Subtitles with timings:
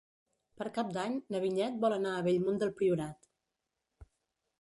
[0.59, 3.31] Per Cap d'Any na Vinyet vol anar a Bellmunt del Priorat.